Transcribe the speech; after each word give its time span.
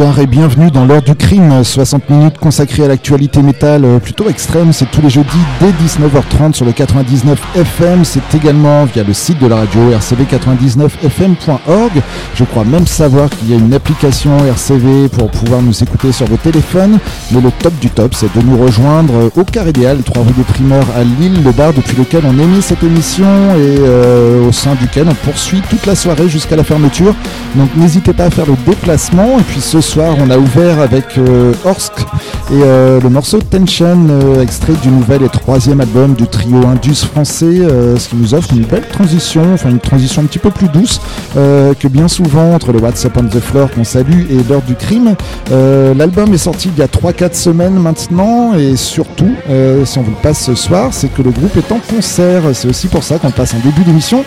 Bonsoir 0.00 0.20
et 0.20 0.26
bienvenue 0.26 0.70
dans 0.70 0.86
l'heure 0.86 1.02
du 1.02 1.14
crime, 1.14 1.62
60 1.62 2.08
minutes 2.08 2.38
consacrées 2.38 2.84
à 2.84 2.88
l'actualité 2.88 3.42
métal 3.42 3.84
euh, 3.84 3.98
plutôt 3.98 4.30
extrême. 4.30 4.72
C'est 4.72 4.90
tous 4.90 5.02
les 5.02 5.10
jeudis 5.10 5.28
dès 5.60 5.72
19h30 5.72 6.54
sur 6.54 6.64
le 6.64 6.72
99 6.72 7.38
FM. 7.54 8.06
C'est 8.06 8.34
également 8.34 8.86
via 8.86 9.02
le 9.02 9.12
site 9.12 9.38
de 9.40 9.46
la 9.46 9.56
radio 9.56 9.90
rcv99fm.org. 9.90 12.02
Je 12.34 12.44
crois 12.44 12.64
même 12.64 12.86
savoir 12.86 13.28
qu'il 13.28 13.50
y 13.50 13.52
a 13.52 13.58
une 13.58 13.74
application 13.74 14.38
RCV 14.46 15.10
pour 15.10 15.30
pouvoir 15.30 15.60
nous 15.60 15.82
écouter 15.82 16.12
sur 16.12 16.26
vos 16.28 16.38
téléphones. 16.38 16.98
Mais 17.32 17.42
le 17.42 17.50
top 17.50 17.78
du 17.78 17.90
top, 17.90 18.14
c'est 18.14 18.34
de 18.34 18.42
nous 18.42 18.56
rejoindre 18.56 19.30
au 19.36 19.44
Carré 19.44 19.68
Idéal, 19.68 19.98
3 20.02 20.22
rue 20.22 20.32
des 20.32 20.44
Primeurs 20.44 20.88
à 20.96 21.04
Lille, 21.04 21.42
le 21.44 21.52
bar 21.52 21.74
depuis 21.74 21.98
lequel 21.98 22.22
on 22.24 22.38
émet 22.38 22.62
cette 22.62 22.82
émission 22.82 23.26
et 23.26 23.76
euh, 23.80 24.48
au 24.48 24.52
sein 24.52 24.76
duquel 24.76 25.08
on 25.10 25.14
poursuit 25.14 25.60
toute 25.68 25.84
la 25.84 25.94
soirée 25.94 26.30
jusqu'à 26.30 26.56
la 26.56 26.64
fermeture. 26.64 27.14
Donc 27.54 27.68
n'hésitez 27.76 28.14
pas 28.14 28.24
à 28.24 28.30
faire 28.30 28.46
le 28.46 28.56
déplacement. 28.66 29.38
Et 29.38 29.42
puis 29.42 29.60
ce 29.60 29.89
soir, 29.90 30.14
on 30.20 30.30
a 30.30 30.38
ouvert 30.38 30.78
avec 30.78 31.18
euh, 31.18 31.52
Orsk 31.64 31.92
et 32.52 32.62
euh, 32.62 33.00
le 33.00 33.08
morceau 33.08 33.40
Tension, 33.40 33.98
euh, 34.08 34.40
extrait 34.40 34.74
du 34.84 34.88
nouvel 34.88 35.24
et 35.24 35.28
troisième 35.28 35.80
album 35.80 36.14
du 36.14 36.28
trio 36.28 36.64
Indus 36.64 37.06
français, 37.06 37.58
ce 37.98 38.08
qui 38.08 38.14
nous 38.14 38.32
offre 38.32 38.52
une 38.52 38.62
belle 38.62 38.86
transition, 38.86 39.42
enfin 39.52 39.70
une 39.70 39.80
transition 39.80 40.22
un 40.22 40.26
petit 40.26 40.38
peu 40.38 40.50
plus 40.50 40.68
douce 40.68 41.00
que 41.34 41.88
bien 41.88 42.06
souvent 42.06 42.54
entre 42.54 42.72
le 42.72 42.78
WhatsApp 42.78 43.16
on 43.16 43.24
the 43.24 43.40
Floor 43.40 43.68
qu'on 43.70 43.82
salue 43.82 44.30
et 44.30 44.36
l'heure 44.48 44.62
du 44.62 44.74
crime. 44.74 45.16
L'album 45.50 46.32
est 46.34 46.38
sorti 46.38 46.70
il 46.74 46.78
y 46.78 46.82
a 46.82 46.86
3-4 46.86 47.34
semaines 47.34 47.74
maintenant 47.74 48.54
et 48.54 48.76
surtout, 48.76 49.34
si 49.84 49.98
on 49.98 50.02
vous 50.02 50.10
le 50.10 50.22
passe 50.22 50.44
ce 50.44 50.54
soir, 50.54 50.90
c'est 50.92 51.12
que 51.12 51.22
le 51.22 51.30
groupe 51.30 51.56
est 51.56 51.72
en 51.72 51.78
concert. 51.78 52.42
C'est 52.52 52.68
aussi 52.68 52.88
pour 52.88 53.02
ça 53.02 53.18
qu'on 53.18 53.30
passe 53.30 53.54
en 53.54 53.58
début 53.58 53.82
d'émission, 53.82 54.24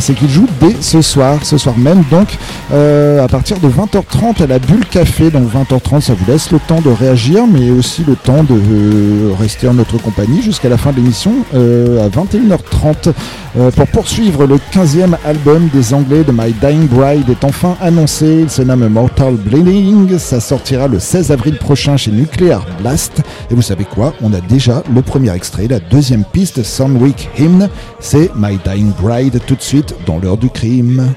c'est 0.00 0.14
qu'il 0.14 0.30
joue 0.30 0.46
dès 0.60 0.74
ce 0.80 1.02
soir, 1.02 1.38
ce 1.42 1.58
soir 1.58 1.76
même 1.76 2.02
donc 2.10 2.28
à 2.72 3.28
partir 3.28 3.58
de 3.58 3.68
20h30 3.68 4.42
à 4.42 4.46
la 4.46 4.58
Bulle 4.58 4.86
Café, 4.94 5.28
donc 5.28 5.52
20h30, 5.52 6.02
ça 6.02 6.14
vous 6.14 6.24
laisse 6.30 6.52
le 6.52 6.60
temps 6.60 6.80
de 6.80 6.88
réagir, 6.88 7.48
mais 7.48 7.68
aussi 7.72 8.04
le 8.06 8.14
temps 8.14 8.44
de 8.44 8.54
euh, 8.54 9.34
rester 9.36 9.66
en 9.66 9.74
notre 9.74 9.98
compagnie 9.98 10.40
jusqu'à 10.40 10.68
la 10.68 10.76
fin 10.76 10.92
de 10.92 10.98
l'émission 10.98 11.32
euh, 11.52 12.06
à 12.06 12.08
21h30. 12.08 13.12
Euh, 13.58 13.72
pour 13.72 13.88
poursuivre, 13.88 14.46
le 14.46 14.54
15e 14.72 15.16
album 15.24 15.68
des 15.74 15.94
Anglais 15.94 16.22
de 16.22 16.30
My 16.30 16.52
Dying 16.52 16.86
Bride 16.86 17.28
est 17.28 17.42
enfin 17.42 17.76
annoncé. 17.80 18.42
Il 18.42 18.50
se 18.50 18.62
nomme 18.62 18.86
Mortal 18.86 19.34
Bleeding. 19.34 20.16
Ça 20.16 20.38
sortira 20.38 20.86
le 20.86 21.00
16 21.00 21.32
avril 21.32 21.58
prochain 21.58 21.96
chez 21.96 22.12
Nuclear 22.12 22.64
Blast. 22.80 23.20
Et 23.50 23.54
vous 23.56 23.62
savez 23.62 23.86
quoi? 23.86 24.14
On 24.22 24.32
a 24.32 24.40
déjà 24.40 24.84
le 24.94 25.02
premier 25.02 25.34
extrait, 25.34 25.66
la 25.66 25.80
deuxième 25.80 26.22
piste, 26.22 26.60
Week 27.00 27.28
Hymn. 27.36 27.68
C'est 27.98 28.30
My 28.36 28.60
Dying 28.64 28.92
Bride 29.02 29.40
tout 29.44 29.56
de 29.56 29.62
suite 29.62 29.96
dans 30.06 30.20
l'heure 30.20 30.36
du 30.36 30.50
crime. 30.50 31.12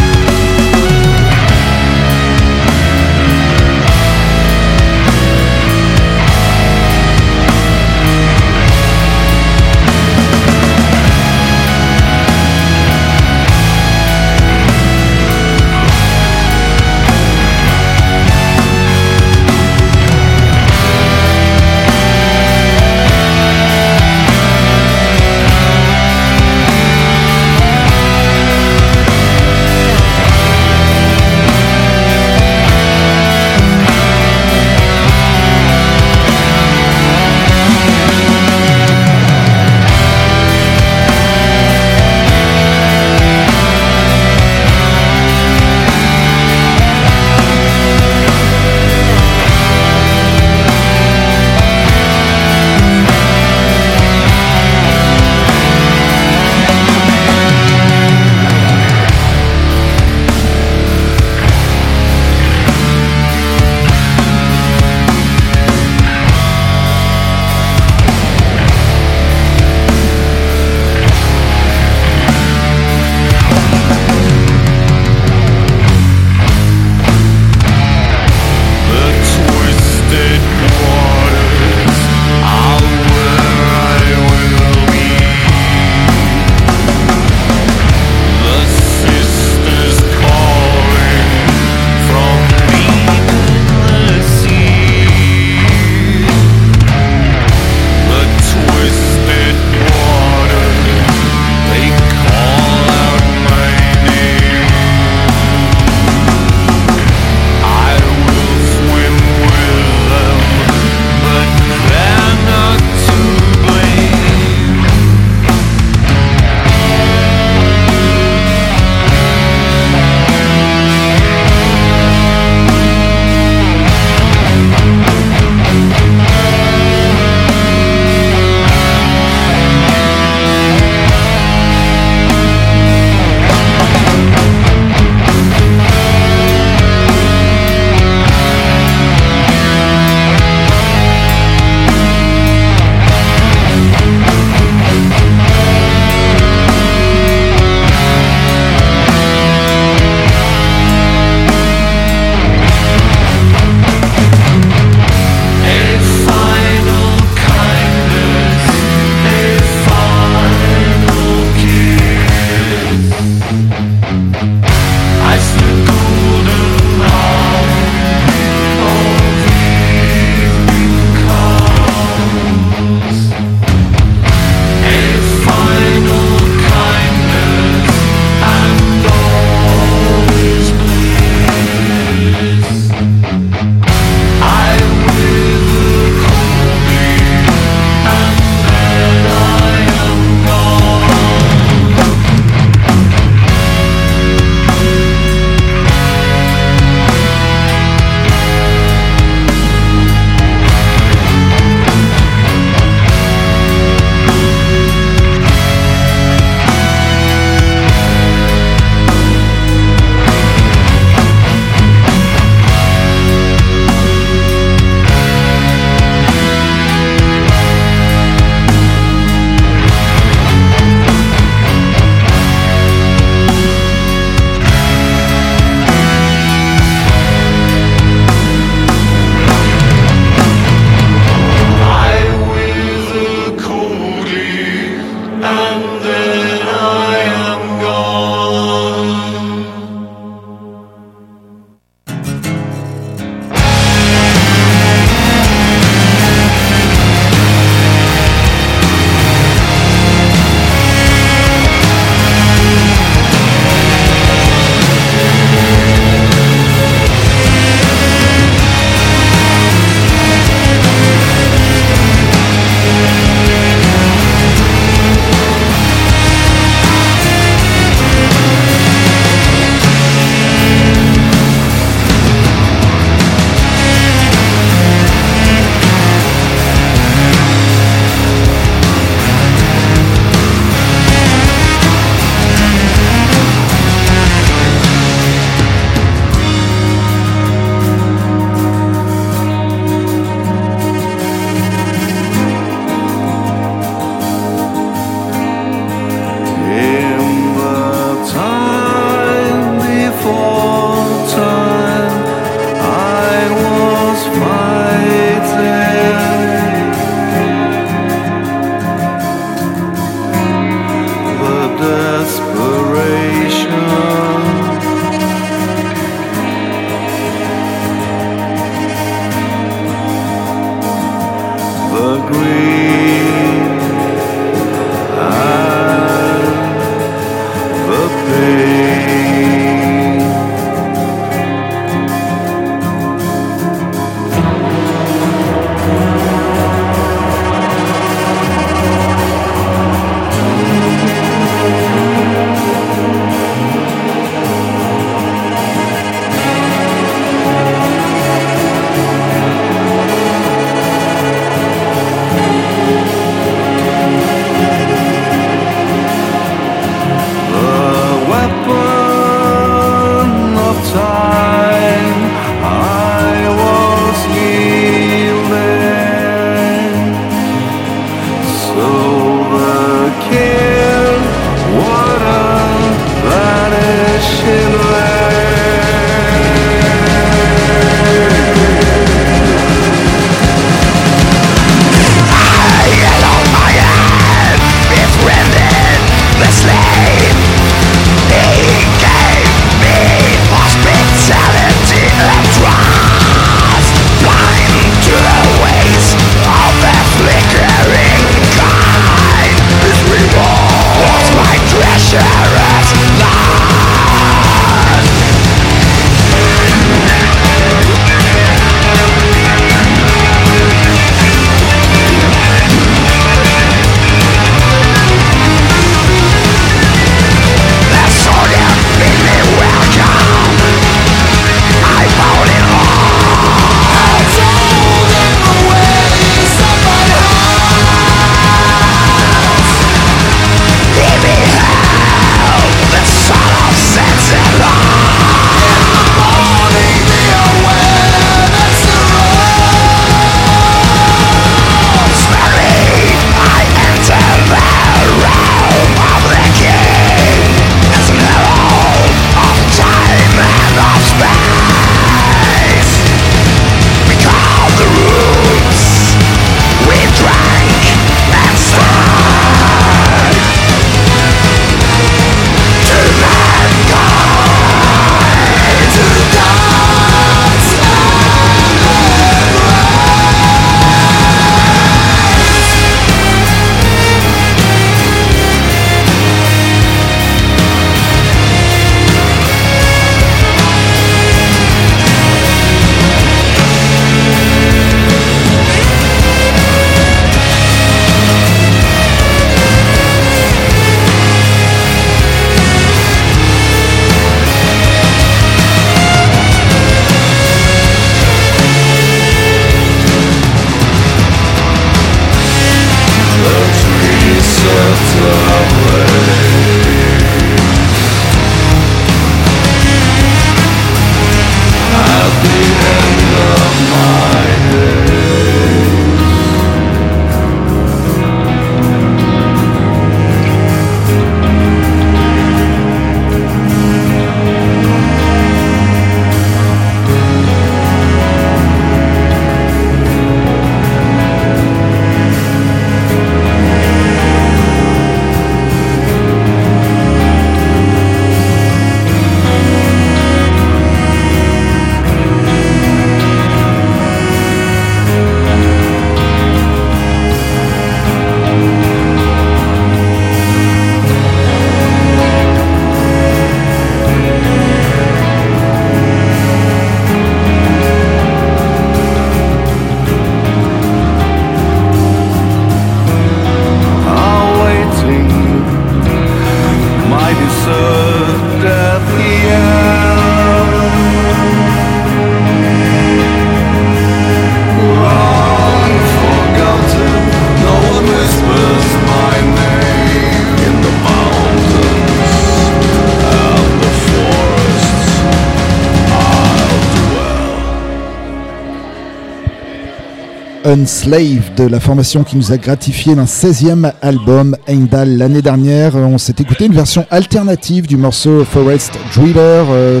Slave 590.86 591.54
de 591.56 591.64
la 591.64 591.80
formation 591.80 592.24
qui 592.24 592.36
nous 592.36 592.52
a 592.52 592.56
gratifié 592.56 593.14
d'un 593.14 593.24
16e 593.24 593.92
album 594.02 594.56
Heimdall 594.66 595.16
l'année 595.16 595.42
dernière. 595.42 595.96
On 595.96 596.18
s'est 596.18 596.34
écouté 596.38 596.66
une 596.66 596.74
version 596.74 597.06
alternative 597.10 597.86
du 597.86 597.96
morceau 597.96 598.44
Forest 598.44 598.98
Driller, 599.14 599.64
euh, 599.70 600.00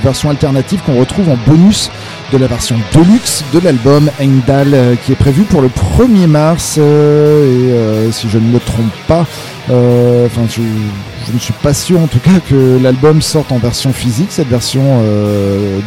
version 0.00 0.30
alternative 0.30 0.80
qu'on 0.84 0.98
retrouve 0.98 1.28
en 1.28 1.36
bonus 1.46 1.90
de 2.32 2.38
la 2.38 2.46
version 2.46 2.76
deluxe 2.94 3.44
de 3.52 3.58
l'album 3.58 4.10
Heimdall 4.20 4.72
euh, 4.72 4.94
qui 4.96 5.12
est 5.12 5.16
prévu 5.16 5.42
pour 5.42 5.62
le 5.62 5.68
1er 5.68 6.26
mars 6.26 6.76
euh, 6.78 8.08
et 8.08 8.12
si 8.12 8.28
je 8.28 8.38
ne 8.38 8.52
me 8.52 8.58
trompe 8.58 8.92
pas, 9.08 9.26
enfin 9.68 10.42
je, 10.48 10.60
ne 11.32 11.38
suis 11.38 11.52
pas 11.52 11.74
sûr 11.74 12.00
en 12.00 12.06
tout 12.06 12.18
cas 12.18 12.40
que 12.48 12.78
l'album 12.82 13.22
sorte 13.22 13.52
en 13.52 13.58
version 13.58 13.92
physique, 13.92 14.28
cette 14.30 14.48
version 14.48 14.82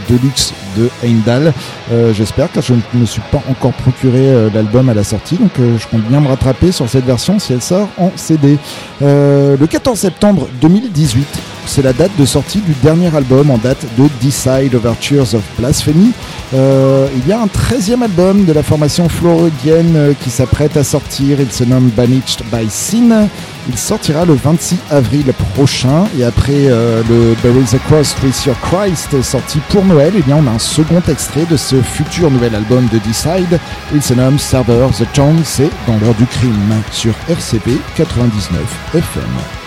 deluxe 0.10 0.54
de 0.78 0.90
Heimdall. 1.04 1.54
J'espère 2.14 2.50
car 2.52 2.64
je 2.64 2.74
ne 2.74 2.80
me 2.94 3.06
suis 3.06 3.22
pas 3.32 3.42
encore 3.50 3.74
procuré 3.74 4.50
l'album 4.54 4.88
à 4.88 4.94
la 4.94 5.04
sortie, 5.04 5.36
donc 5.36 5.52
je 5.58 5.88
compte 5.88 6.04
bien 6.04 6.22
me 6.22 6.28
rattraper 6.30 6.72
sur 6.72 6.88
cette 6.88 7.06
version 7.06 7.40
si 7.40 7.52
elle 7.52 7.62
sort 7.62 7.90
en 7.98 8.12
CD. 8.16 8.58
le 9.02 9.66
14 9.66 10.00
septembre 10.00 10.48
2018, 10.62 11.28
c'est 11.66 11.82
la 11.82 11.94
date 11.94 12.12
de 12.18 12.26
sortie 12.26 12.60
du 12.60 12.74
dernier 12.84 13.16
album 13.16 13.50
en 13.50 13.58
date 13.58 13.86
de 13.98 14.08
Decide 14.22 14.76
Overtures 14.76 15.34
of 15.36 15.44
Blasphemy. 15.58 16.12
Euh, 16.54 17.08
il 17.16 17.28
y 17.28 17.32
a 17.32 17.40
un 17.42 17.48
13e 17.48 18.04
album 18.04 18.46
de 18.46 18.54
la 18.54 18.64
formation 18.64 19.10
floridienne 19.10 19.96
euh, 19.96 20.14
qui 20.22 20.30
s'apprête 20.30 20.78
à 20.78 20.84
sortir. 20.84 21.40
Il 21.40 21.52
se 21.52 21.64
nomme 21.64 21.90
Banished 21.90 22.44
by 22.52 22.70
Sin. 22.70 23.28
Il 23.70 23.78
sortira 23.78 24.26
le 24.26 24.34
26 24.34 24.78
avril 24.92 25.34
prochain. 25.56 26.06
Et 26.20 26.24
après 26.24 26.52
euh, 26.54 27.02
le 27.10 27.36
There 27.42 27.76
Across 27.76 28.16
With 28.24 28.46
Your 28.46 28.56
Christ 28.62 29.22
sorti 29.22 29.60
pour 29.70 29.86
Noël, 29.86 30.14
eh 30.18 30.22
bien, 30.22 30.38
on 30.44 30.48
a 30.48 30.52
un 30.52 30.60
second 30.60 31.02
extrait 31.10 31.46
de 31.50 31.58
ce 31.58 31.82
futur 31.82 32.30
nouvel 32.30 32.56
album 32.56 32.88
de 32.92 33.00
Decide. 33.00 33.60
Il 33.94 34.02
se 34.02 34.14
nomme 34.14 34.38
Server 34.38 34.88
the 34.98 35.12
Tongue. 35.14 35.42
C'est 35.44 35.70
dans 35.88 35.98
l'heure 35.98 36.16
du 36.16 36.26
crime 36.26 36.82
sur 36.92 37.14
RCP 37.30 37.72
99 37.96 38.62
FM. 38.94 39.63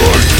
Fight! 0.00 0.39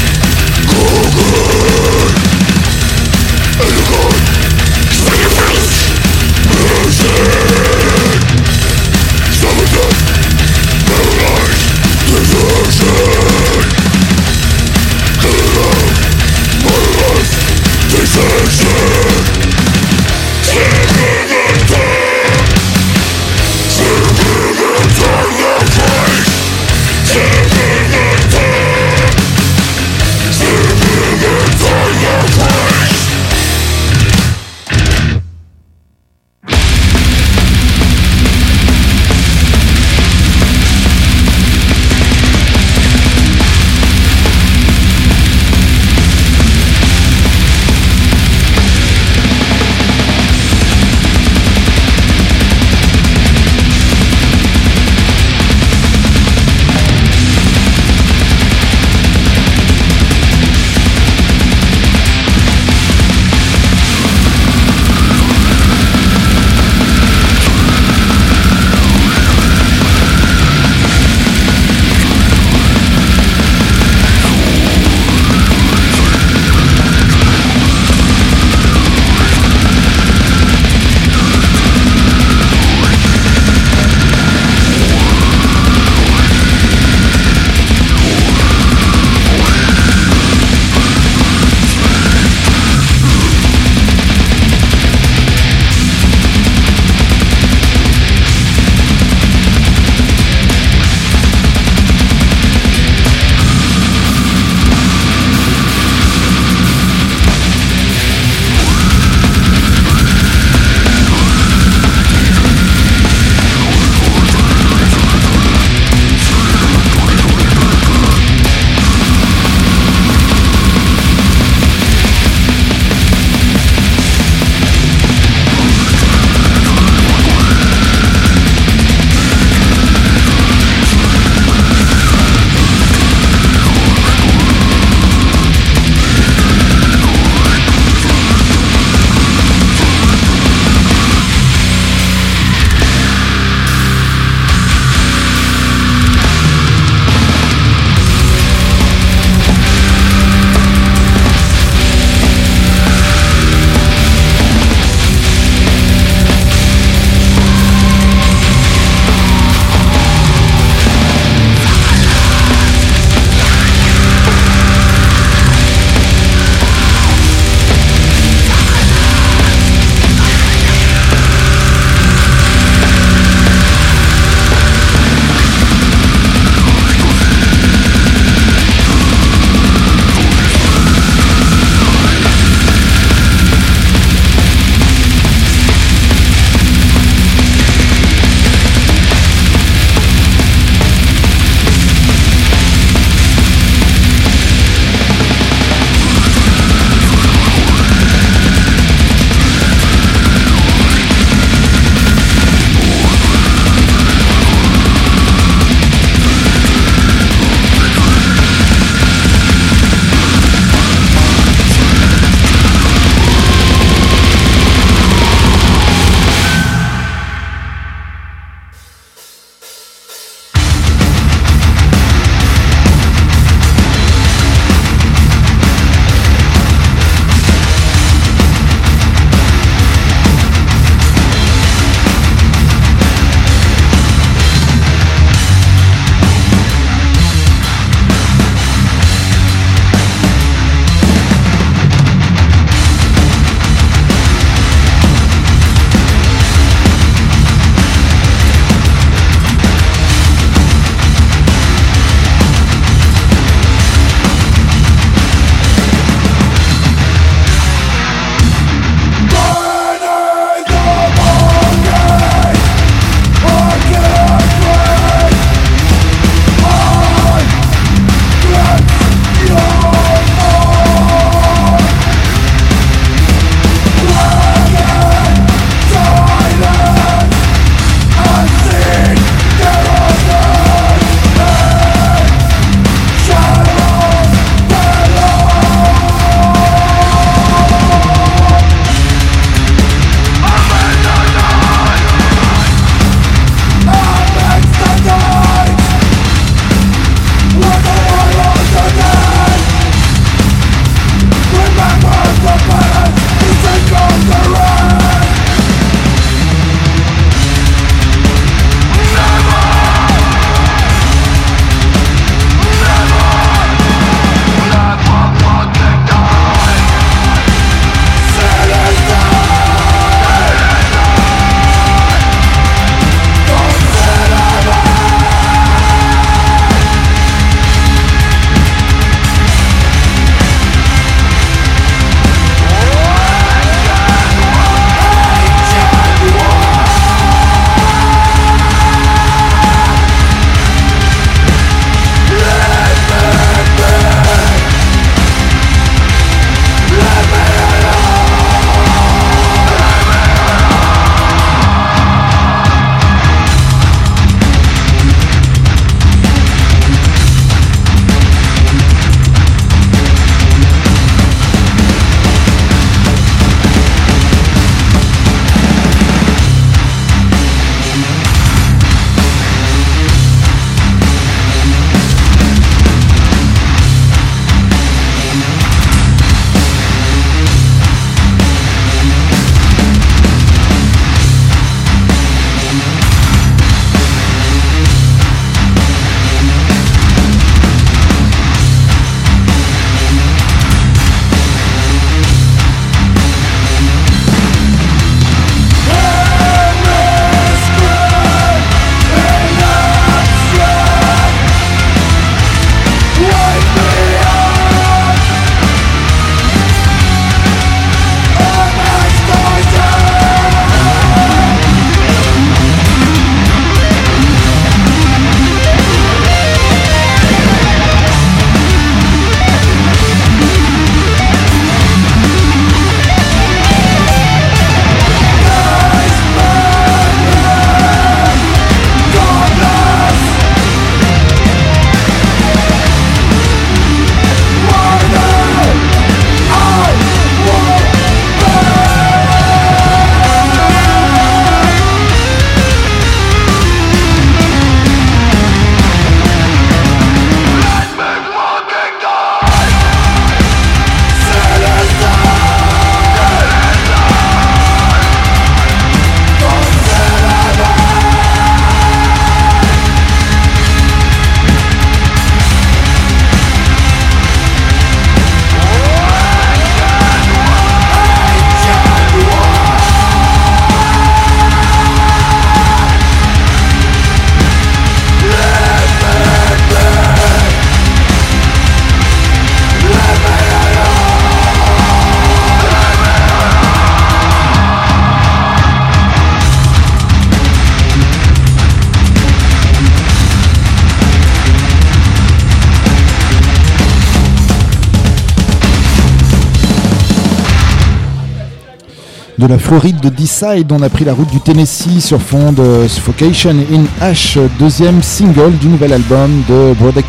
De 499.41 499.47
la 499.47 499.57
Floride 499.57 499.99
de 499.99 500.09
Decide, 500.09 500.71
on 500.71 500.83
a 500.83 500.89
pris 500.89 501.03
la 501.03 501.13
route 501.13 501.31
du 501.31 501.39
Tennessee 501.39 501.99
sur 501.99 502.21
fond 502.21 502.51
de 502.51 502.87
Suffocation 502.87 503.55
in 503.73 503.85
Ash, 503.99 504.37
deuxième 504.59 505.01
single 505.01 505.53
du 505.59 505.67
nouvel 505.67 505.93
album 505.93 506.43
de 506.47 506.75
Brother 506.75 507.03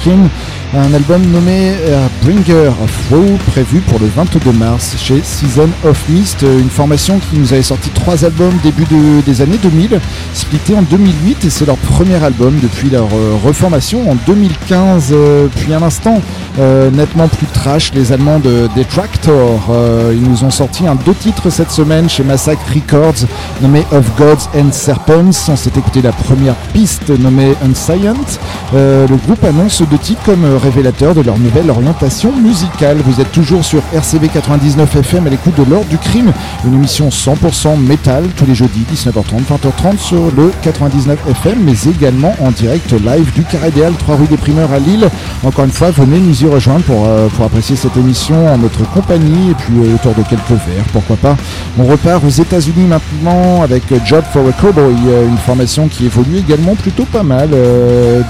un 0.75 0.95
album 0.95 1.21
nommé 1.31 1.75
euh, 1.83 2.07
Bringer 2.23 2.69
of 2.83 3.11
Woe, 3.11 3.37
prévu 3.49 3.81
pour 3.81 3.99
le 3.99 4.07
22 4.07 4.53
mars 4.53 4.95
chez 4.97 5.21
Season 5.23 5.69
of 5.85 6.03
Mist, 6.09 6.41
une 6.41 6.71
formation 6.71 7.19
qui 7.19 7.39
nous 7.39 7.53
avait 7.53 7.63
sorti 7.63 7.91
trois 7.91 8.25
albums 8.25 8.55
début 8.63 8.87
des 9.27 9.43
années 9.43 9.59
2000, 9.63 10.01
splitté 10.33 10.75
en 10.75 10.81
2008 10.81 11.45
et 11.45 11.51
c'est 11.51 11.67
leur 11.67 11.77
premier 11.77 12.25
album 12.25 12.59
depuis 12.63 12.89
leur 12.89 13.09
euh, 13.13 13.37
reformation 13.45 14.11
en 14.11 14.15
2015, 14.27 15.11
euh, 15.13 15.49
puis 15.55 15.75
un 15.75 15.83
instant 15.83 16.23
nettement 16.59 17.29
plus 17.29 17.47
trash, 17.47 17.93
les 17.95 18.13
Allemands 18.13 18.39
de 18.39 18.69
Detractor, 18.77 19.61
ils 20.13 20.23
nous 20.23 20.45
ont 20.45 20.51
sorti 20.51 20.87
un 20.87 20.95
deux 20.95 21.15
titres 21.15 21.51
cette 21.51 21.71
semaine 21.71 22.09
chez 22.09 22.23
Massacre 22.25 22.63
Records 22.75 23.27
nommé 23.61 23.85
Of 23.93 24.05
Gods 24.17 24.49
and 24.59 24.73
Serpents, 24.73 25.49
on 25.49 25.57
s'est 25.57 25.73
écouté 25.77 26.03
la 26.03 26.13
première 26.13 26.55
piste 26.73 27.11
nommée 27.11 27.55
Unscient, 27.65 28.15
le 28.73 29.17
groupe 29.27 29.45
annonce 29.45 29.83
deux 29.83 29.99
titres 29.99 30.23
comme 30.25 30.45
révélateur 30.63 31.15
de 31.15 31.23
leur 31.23 31.39
nouvelle 31.39 31.71
orientation 31.71 32.33
musicale. 32.33 32.99
Vous 33.05 33.21
êtes 33.21 33.33
toujours 33.33 33.65
sur 33.65 33.83
RCV 33.93 34.29
99 34.29 34.97
FM 34.97 35.27
à 35.27 35.31
l'écoute 35.31 35.55
de 35.57 35.71
l'ordre 35.71 35.89
du 35.89 35.99
crime, 35.99 36.33
une 36.67 36.75
émission 36.75 37.09
100% 37.09 37.79
métal 37.79 38.25
tous 38.37 38.47
les 38.47 38.55
jeudis 38.55 38.85
19h30, 38.93 39.43
20h30 39.51 39.99
sur 39.99 40.23
le 40.37 40.53
99 40.63 41.19
FM, 41.31 41.59
mais 41.65 41.75
également 41.91 42.35
en 42.41 42.51
direct 42.51 42.93
live 42.93 43.33
du 43.35 43.45
Carré 43.45 43.73
3 43.99 44.17
rue 44.17 44.27
des 44.27 44.37
Primeurs 44.37 44.73
à 44.73 44.79
Lille. 44.79 45.09
Encore 45.45 45.65
une 45.65 45.71
fois, 45.71 45.91
venez 45.91 46.19
nous 46.19 46.42
rejoindre 46.49 46.85
pour, 46.85 47.07
euh, 47.07 47.29
pour 47.29 47.45
apprécier 47.45 47.77
cette 47.77 47.97
émission 47.97 48.49
en 48.49 48.59
notre 48.59 48.89
compagnie 48.91 49.51
et 49.51 49.55
puis 49.55 49.75
euh, 49.79 49.95
autour 49.95 50.15
de 50.15 50.23
quelques 50.23 50.49
verres, 50.49 50.85
pourquoi 50.93 51.17
pas. 51.17 51.37
On 51.79 51.85
repart 51.85 52.25
aux 52.25 52.31
États-Unis 52.31 52.87
maintenant 52.87 53.63
avec 53.63 53.83
Job 54.05 54.25
for 54.33 54.47
a 54.49 54.53
Cowboy, 54.53 54.95
euh, 55.07 55.29
une 55.29 55.39
formation 55.39 55.89
qui 55.89 56.07
évolue 56.07 56.39
également 56.39 56.75
plutôt 56.75 57.05
pas 57.05 57.23
mal. 57.23 57.51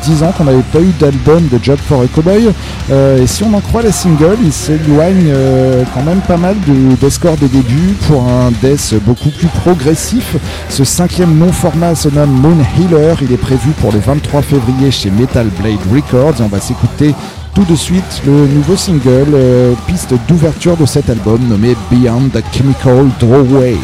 10 0.02 0.22
ans 0.22 0.32
qu'on 0.36 0.44
n'avait 0.44 0.62
pas 0.72 0.80
eu 0.80 0.92
d'album 0.98 1.46
de 1.48 1.58
Job 1.62 1.78
for 1.88 2.02
a 2.02 2.06
Cowboy 2.06 2.48
et 2.90 3.26
si 3.26 3.44
on 3.44 3.54
en 3.54 3.60
croit 3.60 3.82
les 3.82 3.92
singles, 3.92 4.38
il 4.42 4.52
s'éloigne 4.52 5.32
euh, 5.72 5.84
quand 5.94 6.02
même 6.02 6.20
pas 6.20 6.36
mal 6.36 6.56
de, 6.66 7.08
score 7.08 7.36
des 7.36 7.48
débuts 7.48 7.94
pour 8.06 8.28
un 8.28 8.50
death 8.62 8.94
beaucoup 9.04 9.30
plus 9.30 9.48
progressif. 9.48 10.36
Ce 10.68 10.84
cinquième 10.84 11.36
non-format 11.36 11.94
se 11.94 12.08
nomme 12.08 12.30
Moon 12.30 12.56
Healer. 12.78 13.14
Il 13.22 13.32
est 13.32 13.36
prévu 13.36 13.70
pour 13.80 13.92
le 13.92 13.98
23 13.98 14.42
février 14.42 14.90
chez 14.90 15.10
Metal 15.10 15.46
Blade 15.60 15.80
Records. 15.92 16.40
on 16.40 16.48
va 16.48 16.60
s'écouter 16.60 17.14
tout 17.54 17.64
de 17.64 17.76
suite 17.76 18.22
le 18.26 18.46
nouveau 18.46 18.76
single, 18.76 19.34
euh, 19.34 19.74
piste 19.86 20.14
d'ouverture 20.28 20.76
de 20.76 20.86
cet 20.86 21.10
album 21.10 21.40
nommé 21.48 21.76
Beyond 21.90 22.28
the 22.30 22.42
Chemical 22.52 23.08
Drawway. 23.20 23.76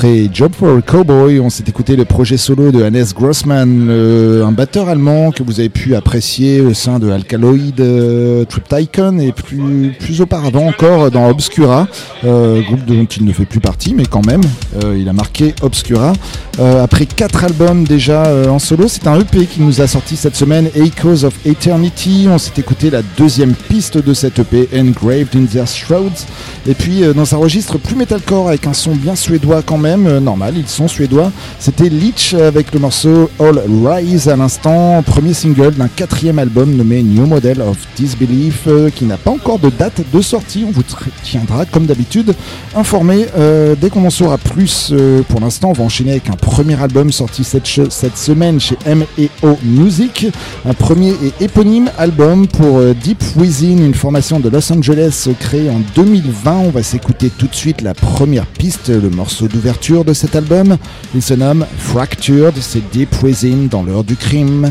Après 0.00 0.30
Job 0.32 0.52
for 0.58 0.78
a 0.78 0.80
Cowboy, 0.80 1.40
on 1.40 1.50
s'est 1.50 1.64
écouté 1.68 1.94
le 1.94 2.06
projet 2.06 2.38
solo 2.38 2.72
de 2.72 2.82
Hannes 2.82 3.04
Grossman, 3.14 3.90
un 3.90 4.50
batteur 4.50 4.88
allemand 4.88 5.30
que 5.30 5.42
vous 5.42 5.60
avez 5.60 5.68
pu 5.68 5.94
apprécier 5.94 6.62
au 6.62 6.72
sein 6.72 6.98
de 6.98 7.10
Alkaloid 7.10 7.78
euh, 7.80 8.46
Triptychon 8.46 9.18
et 9.18 9.32
plus, 9.32 9.94
plus 10.00 10.22
auparavant 10.22 10.66
encore 10.66 11.10
dans 11.10 11.28
Obscura, 11.28 11.86
euh, 12.24 12.62
groupe 12.62 12.86
dont 12.86 13.04
il 13.04 13.26
ne 13.26 13.32
fait 13.34 13.44
plus 13.44 13.60
partie, 13.60 13.92
mais 13.92 14.06
quand 14.06 14.24
même, 14.24 14.40
euh, 14.82 14.96
il 14.98 15.06
a 15.06 15.12
marqué 15.12 15.54
Obscura. 15.60 16.14
après 16.58 17.04
quatre 17.04 17.44
albums 17.44 17.84
déjà 17.84 18.22
en 18.48 18.58
solo, 18.58 18.88
c'est 18.88 19.06
un 19.06 19.20
EP 19.20 19.44
qui 19.44 19.60
nous 19.60 19.82
a 19.82 19.86
sorti 19.86 20.16
cette 20.16 20.36
semaine, 20.36 20.70
Echoes 20.74 21.24
of 21.26 21.34
Eternity. 21.44 22.26
On 22.30 22.38
s'est 22.38 22.58
écouté 22.58 22.88
la 22.88 23.02
deuxième 23.18 23.52
piste 23.52 23.98
de 23.98 24.14
cet 24.14 24.38
EP, 24.38 24.66
Engraved 24.74 25.36
in 25.36 25.44
Their 25.44 25.66
Shrouds. 25.66 26.24
Et 26.66 26.74
puis 26.74 27.02
dans 27.14 27.34
un 27.34 27.38
registre 27.38 27.76
plus 27.76 27.96
metalcore 27.96 28.48
avec 28.48 28.66
un 28.66 28.72
son 28.72 28.94
bien 28.94 29.14
suédois 29.14 29.62
quand 29.62 29.78
même, 29.78 29.89
euh, 29.90 30.20
normal, 30.20 30.54
ils 30.56 30.68
sont 30.68 30.88
suédois. 30.88 31.32
C'était 31.58 31.88
Leech 31.88 32.34
avec 32.34 32.72
le 32.72 32.80
morceau 32.80 33.30
All 33.40 33.60
Rise 33.84 34.28
à 34.28 34.36
l'instant, 34.36 35.02
premier 35.02 35.34
single 35.34 35.74
d'un 35.74 35.88
quatrième 35.88 36.38
album 36.38 36.74
nommé 36.76 37.02
New 37.02 37.26
Model 37.26 37.60
of 37.60 37.76
Disbelief, 37.96 38.64
euh, 38.66 38.90
qui 38.90 39.04
n'a 39.04 39.16
pas 39.16 39.30
encore 39.30 39.58
de 39.58 39.70
date 39.70 40.02
de 40.12 40.20
sortie. 40.20 40.64
On 40.66 40.70
vous 40.70 40.84
tiendra 41.22 41.66
comme 41.66 41.86
d'habitude 41.86 42.34
informé 42.76 43.26
euh, 43.36 43.74
dès 43.80 43.90
qu'on 43.90 44.04
en 44.04 44.10
saura 44.10 44.38
plus. 44.38 44.92
pour 45.28 45.40
l'instant, 45.40 45.70
on 45.70 45.72
va 45.72 45.84
enchaîner 45.84 46.12
avec 46.12 46.28
un 46.30 46.36
premier 46.36 46.80
album 46.80 47.10
sorti 47.12 47.44
cette, 47.44 48.16
semaine 48.16 48.60
chez 48.60 48.76
M&O 48.86 49.58
Music, 49.64 50.26
un 50.68 50.74
premier 50.74 51.10
et 51.10 51.44
éponyme 51.44 51.90
album 51.98 52.46
pour 52.46 52.80
Deep 53.02 53.22
Within, 53.36 53.78
une 53.78 53.94
formation 53.94 54.40
de 54.40 54.48
Los 54.48 54.72
Angeles 54.72 55.28
créée 55.38 55.70
en 55.70 55.80
2020. 55.94 56.52
On 56.66 56.70
va 56.70 56.82
s'écouter 56.82 57.30
tout 57.30 57.46
de 57.46 57.54
suite 57.54 57.82
la 57.82 57.94
première 57.94 58.46
piste, 58.46 58.88
le 58.88 59.10
morceau 59.10 59.48
de 59.48 59.58
De 59.88 60.12
cet 60.12 60.36
album. 60.36 60.76
Il 61.14 61.22
se 61.22 61.32
nomme 61.34 61.66
Fractured, 61.78 62.54
c'est 62.60 62.82
Deep 62.92 63.22
Within 63.22 63.66
dans 63.68 63.82
l'heure 63.82 64.04
du 64.04 64.14
crime. 64.14 64.70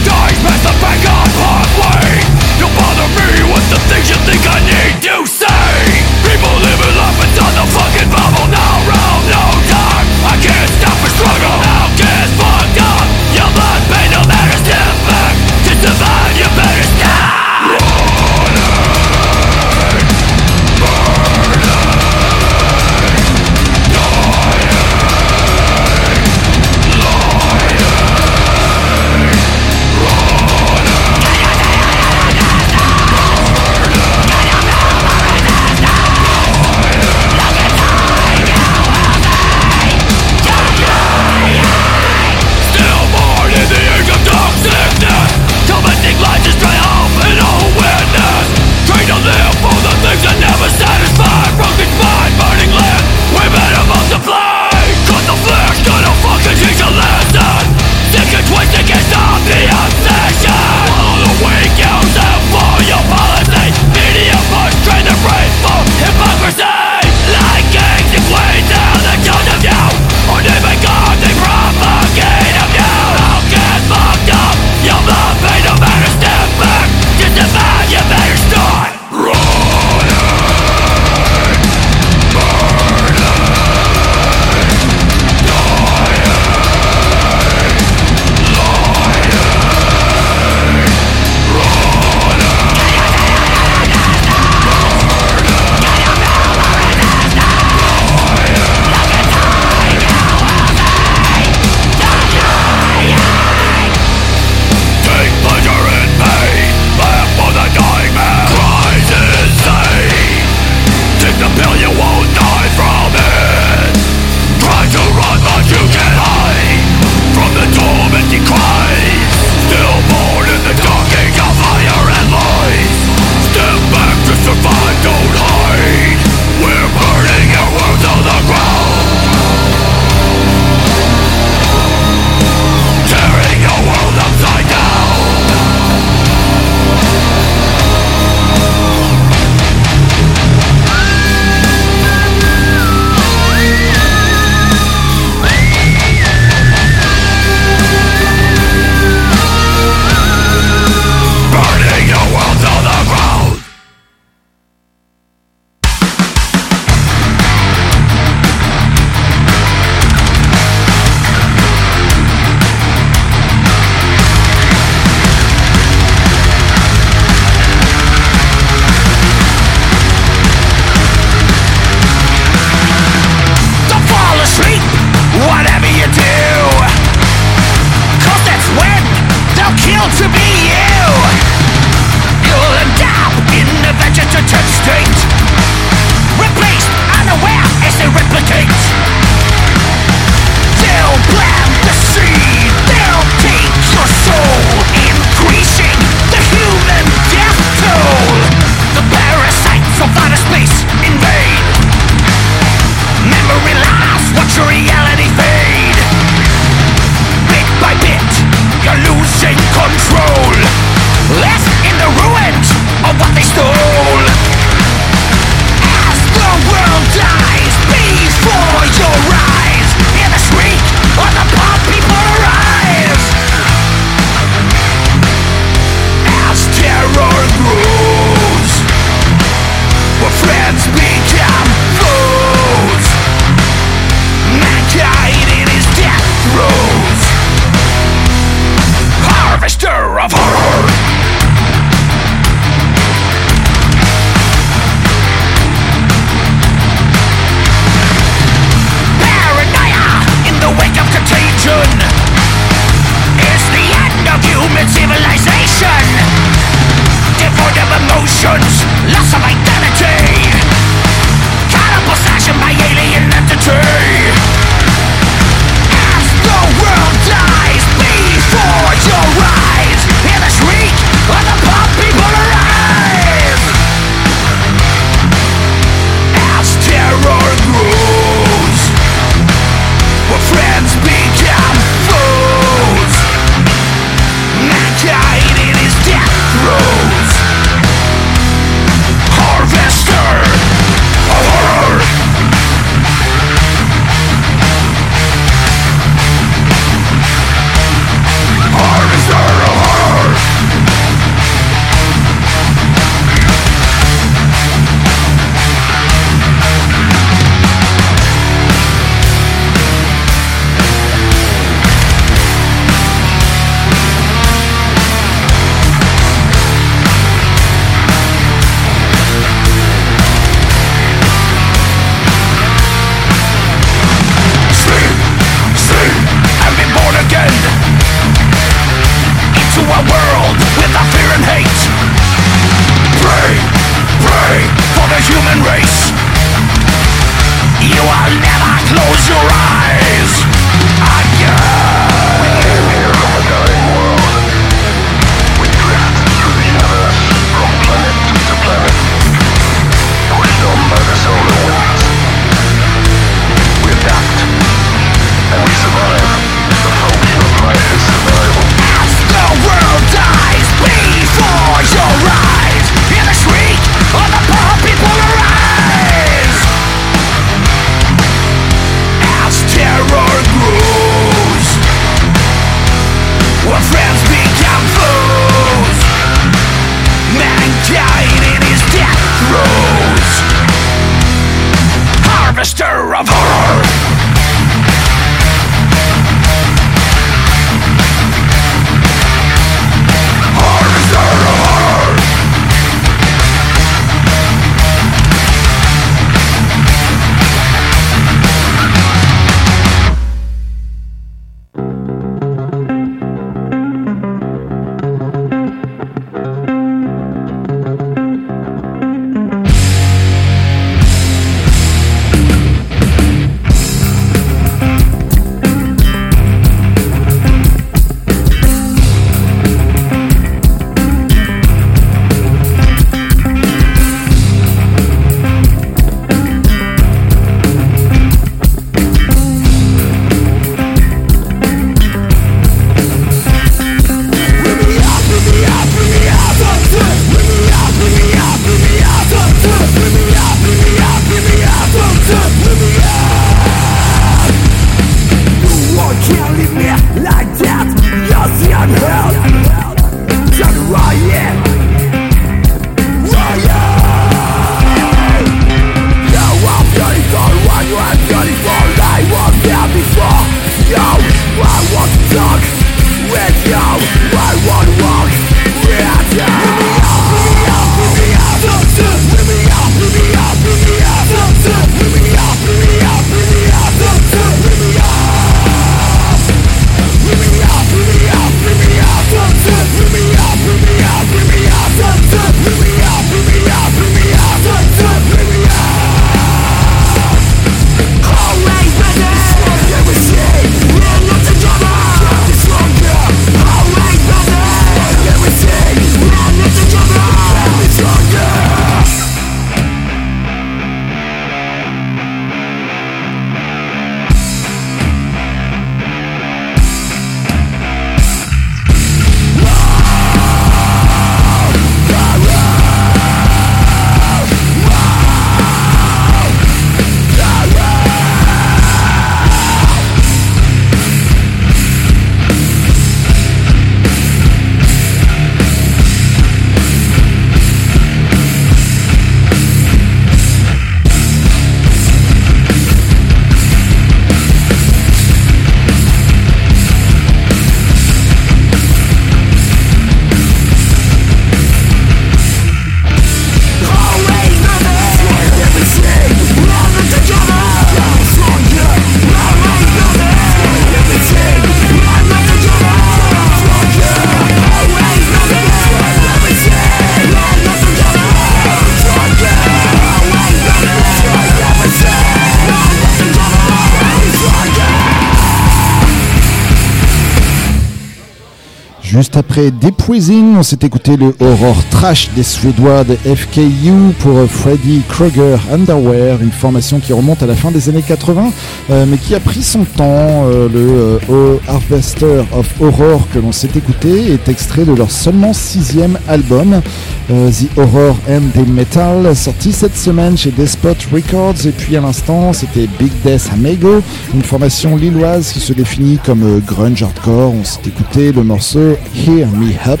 Juste 569.16 569.38
après 569.38 569.70
Deep 569.70 569.96
on 570.08 570.62
s'est 570.62 570.78
écouté 570.82 571.16
le 571.16 571.34
horror 571.40 571.76
trash 571.90 572.28
des 572.36 572.42
Suédois 572.42 573.02
de 573.02 573.14
FKU 573.14 574.12
pour 574.18 574.38
Freddy 574.44 575.00
Krueger 575.08 575.58
Underwear, 575.72 576.40
une 576.42 576.52
formation 576.52 577.00
qui 577.00 577.14
remonte 577.14 577.42
à 577.42 577.46
la 577.46 577.54
fin 577.54 577.70
des 577.70 577.88
années 577.88 578.04
80, 578.06 578.52
euh, 578.90 579.06
mais 579.08 579.16
qui 579.16 579.34
a 579.34 579.40
pris 579.40 579.62
son 579.62 579.84
temps. 579.84 580.04
Euh, 580.06 580.68
le 580.68 581.18
euh, 581.34 581.56
Harvester 581.66 582.42
of 582.52 582.68
Horror 582.80 583.26
que 583.32 583.38
l'on 583.38 583.52
s'est 583.52 583.70
écouté 583.74 584.32
est 584.32 584.48
extrait 584.50 584.84
de 584.84 584.92
leur 584.92 585.10
seulement 585.10 585.54
sixième 585.54 586.18
album, 586.28 586.82
The 587.28 587.78
Horror 587.78 588.16
and 588.28 588.42
the 588.54 588.68
Metal, 588.68 589.34
sorti 589.34 589.72
cette 589.72 589.96
semaine 589.96 590.36
chez 590.36 590.50
Despot 590.50 590.94
Records. 591.12 591.66
Et 591.66 591.72
puis 591.72 591.96
à 591.96 592.00
l'instant, 592.00 592.52
c'était 592.52 592.86
Big 592.98 593.10
Death 593.24 593.48
Amigo, 593.52 594.02
une 594.34 594.42
formation 594.42 594.94
lilloise 594.94 595.52
qui 595.52 595.60
se 595.60 595.72
définit 595.72 596.18
comme 596.24 596.60
grunge 596.64 597.02
hardcore. 597.02 597.54
On 597.54 597.64
s'est 597.64 597.80
écouté 597.86 598.30
le 598.30 598.44
morceau 598.44 598.96
Hear 599.14 599.48
Me 599.48 599.72
Up, 599.86 600.00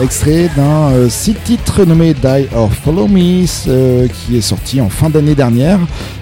extrait 0.00 0.50
d'un 0.56 0.90
euh, 0.92 1.08
site 1.08 1.42
titre 1.44 1.84
nommé 1.84 2.14
Die 2.14 2.48
or 2.54 2.70
Follow 2.72 3.06
Me, 3.06 3.44
euh, 3.68 4.06
qui 4.08 4.36
est 4.36 4.42
sorti 4.42 4.80
en 4.80 4.88
fin 4.88 5.10
d'année 5.10 5.34
dernière. 5.34 5.78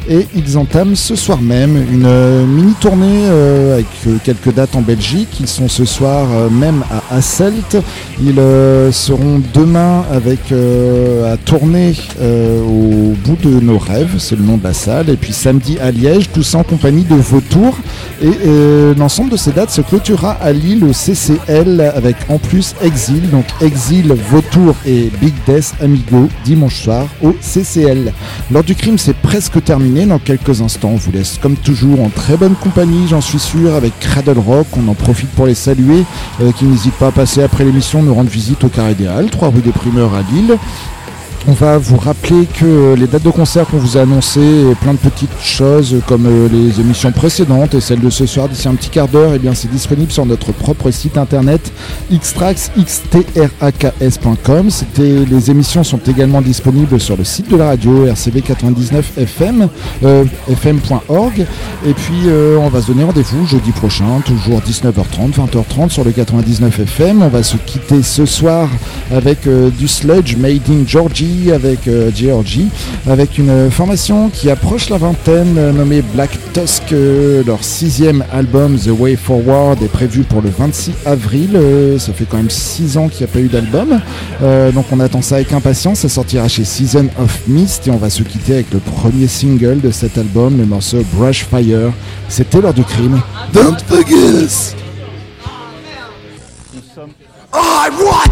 Et 0.09 0.26
ils 0.35 0.59
entament 0.59 0.97
ce 0.97 1.14
soir 1.14 1.41
même 1.41 1.76
une 1.76 2.07
euh, 2.07 2.45
mini 2.45 2.72
tournée 2.81 3.26
avec 3.72 3.87
quelques 4.24 4.53
dates 4.53 4.74
en 4.74 4.81
Belgique. 4.81 5.28
Ils 5.41 5.49
sont 5.49 5.68
ce 5.68 5.85
soir 5.85 6.26
même 6.51 6.83
à 6.91 7.16
Asselt. 7.16 7.76
Ils 8.20 8.41
seront 8.93 9.41
demain 9.55 10.05
avec 10.12 10.53
à 10.53 11.37
tourner 11.37 11.95
au 12.20 13.14
bout 13.24 13.37
de 13.43 13.61
nos 13.61 13.78
rêves, 13.78 14.16
c'est 14.18 14.37
le 14.37 14.43
nom 14.43 14.57
de 14.57 14.64
la 14.64 14.72
salle. 14.72 15.11
Et 15.11 15.16
puis 15.16 15.33
samedi 15.33 15.78
à 15.78 15.91
Liège, 15.91 16.31
tout 16.33 16.43
ça 16.43 16.59
en 16.59 16.64
compagnie 16.64 17.05
de 17.05 17.14
Vautour. 17.14 17.76
Et 18.22 18.31
l'ensemble 18.99 19.31
de 19.31 19.37
ces 19.37 19.53
dates 19.53 19.70
se 19.70 19.81
clôturera 19.81 20.33
à 20.33 20.53
Lille 20.53 20.85
au 20.85 20.93
CCL 20.93 21.81
avec 21.95 22.16
en 22.29 22.39
plus 22.39 22.75
Exil, 22.83 23.31
donc 23.31 23.45
Exil, 23.61 24.12
Vautour 24.12 24.75
et 24.87 25.11
Big 25.21 25.35
Death 25.47 25.75
Amigo 25.81 26.29
dimanche 26.45 26.83
soir 26.83 27.07
au 27.23 27.35
CCL. 27.41 28.12
L'heure 28.51 28.64
du 28.64 28.75
crime 28.75 28.99
c'est 28.99 29.16
presque 29.16 29.62
terminé 29.62 30.07
dans 30.07 30.18
quelques 30.18 30.61
instants. 30.61 30.91
On 30.91 30.97
vous 30.97 31.12
laisse 31.12 31.39
comme 31.41 31.57
toujours 31.57 32.03
en 32.03 32.09
très 32.09 32.37
bonne 32.37 32.55
compagnie, 32.55 33.09
j'en 33.09 33.21
suis 33.21 33.39
sûr, 33.39 33.75
avec 33.75 33.99
Cradle 34.01 34.39
Rock. 34.39 34.66
On 34.77 34.89
en 34.89 34.95
profite 34.95 35.31
pour 35.31 35.47
les 35.47 35.55
saluer, 35.55 36.05
euh, 36.41 36.53
qui 36.53 36.64
n'hésitent 36.64 36.95
pas 36.95 37.09
à 37.09 37.12
passer 37.12 37.43
après 37.43 37.64
l'émission 37.64 38.03
nous 38.03 38.14
rendre 38.14 38.31
visite 38.31 38.62
au 38.64 38.68
Carré 38.68 38.93
Idéal, 38.93 39.31
3 39.31 39.49
rue 39.49 39.61
des 39.61 39.73
Primeurs 39.73 40.14
à 40.14 40.23
Lille. 40.33 40.57
On 41.49 41.53
va 41.53 41.78
vous 41.78 41.97
rappeler 41.97 42.47
que 42.47 42.95
les 42.95 43.07
dates 43.07 43.22
de 43.22 43.30
concert 43.30 43.66
qu'on 43.66 43.78
vous 43.78 43.97
a 43.97 44.03
annoncées, 44.03 44.62
plein 44.82 44.93
de 44.93 44.99
petites 44.99 45.30
choses 45.41 45.97
comme 46.07 46.26
euh, 46.26 46.49
les 46.53 46.80
émissions 46.80 47.12
précédentes 47.12 47.74
et 47.74 47.80
celles 47.80 48.01
de 48.01 48.11
ce 48.11 48.26
soir 48.26 48.47
d'ici 48.49 48.68
un 48.68 48.74
petit 48.74 48.91
quart 48.91 49.09
d'heure, 49.09 49.32
et 49.32 49.41
eh 49.43 49.55
c'est 49.55 49.70
disponible 49.70 50.12
sur 50.12 50.26
notre 50.26 50.53
propre 50.53 50.91
site 50.91 51.16
internet 51.16 51.72
xtrax.com. 52.12 52.68
Les 54.99 55.51
émissions 55.51 55.82
sont 55.82 56.01
également 56.07 56.43
disponibles 56.43 57.01
sur 57.01 57.16
le 57.16 57.24
site 57.24 57.51
de 57.51 57.57
la 57.57 57.68
radio 57.68 58.07
RCV 58.07 58.43
99 58.43 59.12
FM 59.16 59.68
fm.org 60.03 61.47
et 61.86 61.95
puis 61.95 62.22
euh, 62.26 62.59
on 62.59 62.68
va 62.68 62.82
se 62.82 62.88
donner 62.88 63.05
rendez-vous 63.05 63.47
jeudi 63.47 63.70
prochain, 63.72 64.20
toujours 64.24 64.61
19h30, 64.61 65.34
20h30 65.34 65.88
sur 65.88 66.05
le 66.05 66.12
99 66.12 66.80
FM. 66.80 67.22
On 67.22 67.28
va 67.28 67.43
se 67.43 67.57
quitter 67.57 68.03
ce 68.03 68.26
soir 68.26 68.68
avec 69.11 69.47
euh, 69.47 69.70
du 69.70 69.88
sludge 69.88 70.36
made 70.36 70.68
in 70.68 70.86
Georgia 70.86 71.30
avec 71.53 71.87
euh, 71.87 72.11
Georgie, 72.14 72.68
avec 73.09 73.39
une 73.39 73.70
formation 73.70 74.31
qui 74.31 74.51
approche 74.51 74.91
la 74.91 74.99
vingtaine 74.99 75.57
euh, 75.59 75.72
nommée 75.72 76.03
Black 76.03 76.31
Tusk. 76.53 76.93
Euh, 76.93 77.43
leur 77.47 77.62
sixième 77.62 78.24
album 78.33 78.76
The 78.76 78.91
Way 78.99 79.16
Forward 79.16 79.83
est 79.83 79.89
prévu 79.89 80.22
pour 80.22 80.43
le 80.43 80.51
26 80.51 80.93
avril. 81.07 81.59
ça 81.99 82.12
fait 82.12 82.24
quand 82.28 82.37
même 82.37 82.51
six 82.51 82.97
ans 82.97 83.09
qu'il 83.09 83.24
n'y 83.24 83.31
a 83.31 83.33
pas 83.33 83.41
eu 83.41 83.49
d'album. 83.49 84.01
donc 84.74 84.87
on 84.93 85.01
attend 85.01 85.22
ça 85.22 85.37
avec 85.37 85.53
impatience. 85.53 86.01
Ça 86.01 86.09
sortira 86.09 86.49
chez 86.49 86.64
Season 86.64 87.07
of 87.18 87.41
Mist 87.47 87.89
et 87.89 87.91
on 87.91 87.97
va 87.97 88.11
se 88.11 88.22
quitter 88.22 88.55
avec 88.55 88.72
le 88.72 88.78
premier 88.78 89.26
single 89.26 89.81
de 89.81 89.91
cet 89.91 90.18
album, 90.18 90.59
le 90.59 90.66
morceau 90.66 90.99
Brush 91.14 91.47
Fire. 91.51 91.93
C'était 92.28 92.61
l'heure 92.61 92.74
du 92.74 92.85
crime. 92.85 93.20
Don't 93.53 93.81
forget 93.87 94.45
us. 94.45 94.74
I 97.53 97.89
want 97.89 98.30